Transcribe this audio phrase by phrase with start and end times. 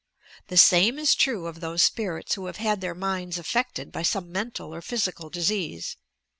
[0.47, 4.31] The same is true of those spirits who have had their minds affected by some
[4.31, 5.95] mental or physical disease.